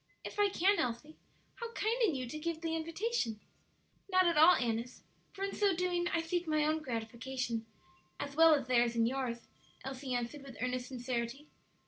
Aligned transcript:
"If 0.23 0.39
I 0.39 0.49
can, 0.49 0.79
Elsie. 0.79 1.15
How 1.57 1.71
kind 1.73 2.01
in 2.03 2.15
you 2.15 2.25
to 2.29 2.39
give 2.39 2.61
the 2.61 2.75
invitation!" 2.75 3.39
"Not 4.11 4.25
at 4.25 4.35
all, 4.35 4.55
Annis; 4.55 5.03
for 5.31 5.43
in 5.43 5.53
so 5.53 5.75
doing 5.75 6.07
I 6.07 6.23
seek 6.23 6.47
my 6.47 6.65
own 6.65 6.79
gratification 6.81 7.67
as 8.19 8.35
well 8.35 8.55
as 8.55 8.65
theirs 8.65 8.95
and 8.95 9.07
yours," 9.07 9.47
Elsie 9.85 10.15
answered, 10.15 10.41
with 10.41 10.57
earnest 10.59 10.87
sincerity. 10.87 11.49